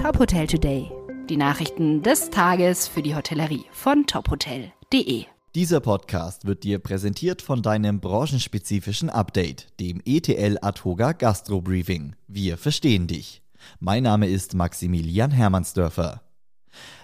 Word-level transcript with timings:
Top 0.00 0.18
Hotel 0.18 0.46
Today. 0.46 0.90
Die 1.28 1.36
Nachrichten 1.36 2.02
des 2.02 2.30
Tages 2.30 2.88
für 2.88 3.02
die 3.02 3.14
Hotellerie 3.14 3.66
von 3.70 4.06
tophotel.de. 4.06 5.26
Dieser 5.54 5.80
Podcast 5.80 6.46
wird 6.46 6.64
dir 6.64 6.78
präsentiert 6.78 7.42
von 7.42 7.60
deinem 7.60 8.00
branchenspezifischen 8.00 9.10
Update, 9.10 9.66
dem 9.78 10.00
ETL 10.06 10.56
Adhoga 10.62 11.12
Gastro 11.12 11.60
Briefing. 11.60 12.16
Wir 12.28 12.56
verstehen 12.56 13.08
dich. 13.08 13.42
Mein 13.78 14.04
Name 14.04 14.26
ist 14.26 14.54
Maximilian 14.54 15.32
Hermannsdörfer. 15.32 16.22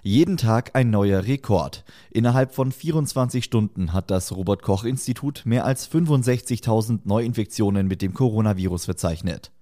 Jeden 0.03 0.39
Tag 0.39 0.71
ein 0.73 0.89
neuer 0.89 1.25
Rekord. 1.25 1.85
Innerhalb 2.11 2.55
von 2.55 2.73
24 2.73 3.45
Stunden 3.45 3.93
hat 3.93 4.11
das 4.11 4.35
Robert 4.35 4.63
Koch 4.63 4.85
Institut 4.85 5.43
mehr 5.45 5.67
als 5.67 5.87
65.000 5.93 7.01
Neuinfektionen 7.05 7.89
mit 7.89 8.01
dem 8.01 8.15
Coronavirus 8.15 8.87
verzeichnet. 8.87 9.53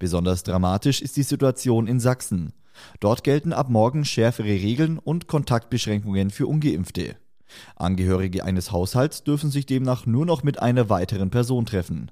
Besonders 0.00 0.42
dramatisch 0.42 1.00
ist 1.00 1.16
die 1.16 1.22
Situation 1.22 1.86
in 1.86 2.00
Sachsen. 2.00 2.52
Dort 3.00 3.24
gelten 3.24 3.52
ab 3.52 3.68
morgen 3.70 4.04
schärfere 4.04 4.46
Regeln 4.46 4.98
und 4.98 5.26
Kontaktbeschränkungen 5.26 6.30
für 6.30 6.46
ungeimpfte. 6.46 7.16
Angehörige 7.76 8.44
eines 8.44 8.72
Haushalts 8.72 9.24
dürfen 9.24 9.50
sich 9.50 9.66
demnach 9.66 10.06
nur 10.06 10.26
noch 10.26 10.42
mit 10.42 10.60
einer 10.60 10.88
weiteren 10.88 11.30
Person 11.30 11.66
treffen. 11.66 12.10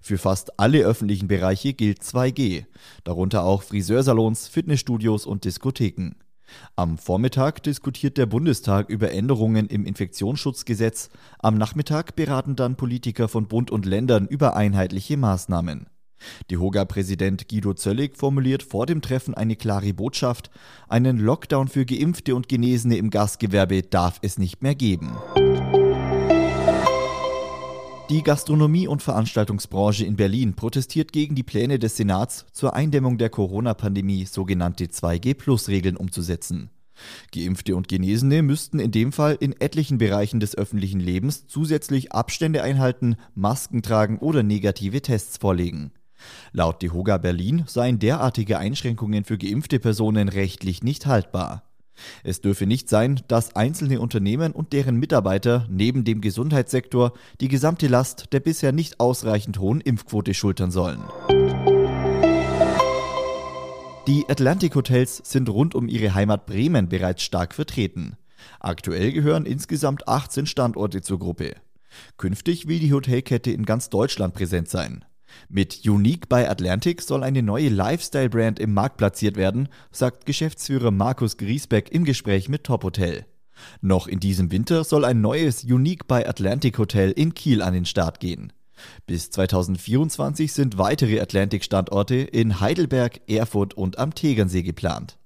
Für 0.00 0.18
fast 0.18 0.58
alle 0.58 0.80
öffentlichen 0.80 1.28
Bereiche 1.28 1.72
gilt 1.72 2.02
2G, 2.02 2.64
darunter 3.04 3.44
auch 3.44 3.62
Friseursalons, 3.62 4.48
Fitnessstudios 4.48 5.26
und 5.26 5.44
Diskotheken. 5.44 6.16
Am 6.76 6.98
Vormittag 6.98 7.62
diskutiert 7.62 8.18
der 8.18 8.26
Bundestag 8.26 8.90
über 8.90 9.12
Änderungen 9.12 9.68
im 9.68 9.86
Infektionsschutzgesetz, 9.86 11.08
am 11.38 11.56
Nachmittag 11.56 12.14
beraten 12.14 12.56
dann 12.56 12.76
Politiker 12.76 13.28
von 13.28 13.48
Bund 13.48 13.70
und 13.70 13.86
Ländern 13.86 14.26
über 14.26 14.54
einheitliche 14.54 15.16
Maßnahmen. 15.16 15.86
DEHOGA-Präsident 16.50 17.48
Guido 17.48 17.74
Zöllig 17.74 18.16
formuliert 18.16 18.62
vor 18.62 18.86
dem 18.86 19.02
Treffen 19.02 19.34
eine 19.34 19.56
klare 19.56 19.94
Botschaft: 19.94 20.50
Einen 20.88 21.18
Lockdown 21.18 21.68
für 21.68 21.84
Geimpfte 21.84 22.34
und 22.34 22.48
Genesene 22.48 22.96
im 22.96 23.10
Gastgewerbe 23.10 23.82
darf 23.82 24.18
es 24.22 24.38
nicht 24.38 24.62
mehr 24.62 24.74
geben. 24.74 25.16
Die 28.12 28.22
Gastronomie- 28.22 28.88
und 28.88 29.02
Veranstaltungsbranche 29.02 30.04
in 30.04 30.16
Berlin 30.16 30.52
protestiert 30.52 31.12
gegen 31.12 31.34
die 31.34 31.42
Pläne 31.42 31.78
des 31.78 31.96
Senats, 31.96 32.44
zur 32.52 32.74
Eindämmung 32.74 33.16
der 33.16 33.30
Corona-Pandemie 33.30 34.26
sogenannte 34.26 34.84
2G-Plus-Regeln 34.84 35.96
umzusetzen. 35.96 36.68
Geimpfte 37.34 37.74
und 37.74 37.88
Genesene 37.88 38.42
müssten 38.42 38.78
in 38.80 38.90
dem 38.90 39.12
Fall 39.12 39.38
in 39.40 39.58
etlichen 39.58 39.96
Bereichen 39.98 40.40
des 40.40 40.56
öffentlichen 40.56 41.00
Lebens 41.00 41.46
zusätzlich 41.46 42.12
Abstände 42.12 42.62
einhalten, 42.62 43.16
Masken 43.34 43.80
tragen 43.80 44.18
oder 44.18 44.42
negative 44.42 45.00
Tests 45.00 45.38
vorlegen. 45.38 45.92
Laut 46.52 46.82
DeHoga 46.82 47.18
Berlin 47.18 47.64
seien 47.66 47.98
derartige 47.98 48.58
Einschränkungen 48.58 49.24
für 49.24 49.38
geimpfte 49.38 49.78
Personen 49.78 50.28
rechtlich 50.28 50.82
nicht 50.82 51.06
haltbar. 51.06 51.62
Es 52.24 52.40
dürfe 52.40 52.66
nicht 52.66 52.88
sein, 52.88 53.20
dass 53.28 53.54
einzelne 53.54 54.00
Unternehmen 54.00 54.52
und 54.52 54.72
deren 54.72 54.96
Mitarbeiter 54.96 55.66
neben 55.70 56.04
dem 56.04 56.20
Gesundheitssektor 56.20 57.12
die 57.40 57.48
gesamte 57.48 57.86
Last 57.86 58.32
der 58.32 58.40
bisher 58.40 58.72
nicht 58.72 59.00
ausreichend 59.00 59.58
hohen 59.58 59.80
Impfquote 59.80 60.34
schultern 60.34 60.70
sollen. 60.70 61.02
Die 64.08 64.24
Atlantic 64.28 64.74
Hotels 64.74 65.22
sind 65.24 65.48
rund 65.48 65.74
um 65.74 65.88
ihre 65.88 66.14
Heimat 66.14 66.46
Bremen 66.46 66.88
bereits 66.88 67.22
stark 67.22 67.54
vertreten. 67.54 68.16
Aktuell 68.58 69.12
gehören 69.12 69.46
insgesamt 69.46 70.08
18 70.08 70.46
Standorte 70.46 71.02
zur 71.02 71.20
Gruppe. 71.20 71.54
Künftig 72.16 72.66
will 72.66 72.80
die 72.80 72.92
Hotelkette 72.92 73.52
in 73.52 73.64
ganz 73.64 73.90
Deutschland 73.90 74.34
präsent 74.34 74.68
sein. 74.68 75.04
Mit 75.48 75.86
Unique 75.86 76.28
by 76.28 76.46
Atlantic 76.46 77.02
soll 77.02 77.22
eine 77.22 77.42
neue 77.42 77.68
Lifestyle-Brand 77.68 78.58
im 78.58 78.74
Markt 78.74 78.96
platziert 78.96 79.36
werden, 79.36 79.68
sagt 79.90 80.26
Geschäftsführer 80.26 80.90
Markus 80.90 81.36
Griesbeck 81.36 81.90
im 81.90 82.04
Gespräch 82.04 82.48
mit 82.48 82.64
Top 82.64 82.84
Hotel. 82.84 83.26
Noch 83.80 84.06
in 84.06 84.20
diesem 84.20 84.50
Winter 84.50 84.84
soll 84.84 85.04
ein 85.04 85.20
neues 85.20 85.64
Unique 85.64 86.06
by 86.08 86.24
Atlantic 86.26 86.78
Hotel 86.78 87.10
in 87.10 87.34
Kiel 87.34 87.62
an 87.62 87.74
den 87.74 87.84
Start 87.84 88.20
gehen. 88.20 88.52
Bis 89.06 89.30
2024 89.30 90.52
sind 90.52 90.78
weitere 90.78 91.20
Atlantic-Standorte 91.20 92.16
in 92.16 92.60
Heidelberg, 92.60 93.20
Erfurt 93.28 93.74
und 93.74 93.98
am 93.98 94.14
Tegernsee 94.14 94.62
geplant. 94.62 95.18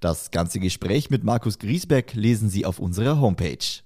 Das 0.00 0.30
ganze 0.30 0.60
Gespräch 0.60 1.10
mit 1.10 1.24
Markus 1.24 1.58
Griesbeck 1.58 2.14
lesen 2.14 2.48
Sie 2.48 2.66
auf 2.66 2.78
unserer 2.78 3.20
Homepage. 3.20 3.82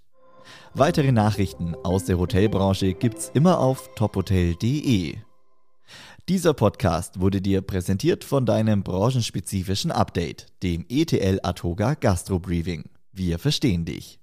Weitere 0.75 1.13
Nachrichten 1.13 1.75
aus 1.75 2.05
der 2.05 2.19
Hotelbranche 2.19 2.95
gibt's 2.95 3.31
immer 3.33 3.61
auf 3.61 3.89
tophotel.de. 3.95 5.17
Dieser 6.29 6.55
Podcast 6.55 7.21
wurde 7.21 7.41
dir 7.41 7.63
präsentiert 7.63 8.25
von 8.25 8.47
deinem 8.47 8.83
branchenspezifischen 8.83 9.93
Update, 9.93 10.47
dem 10.65 10.85
ETL 10.89 11.39
Atoga 11.45 11.95
Gastro 11.95 12.41
Briefing. 12.41 12.83
Wir 13.13 13.39
verstehen 13.39 13.85
dich. 13.85 14.19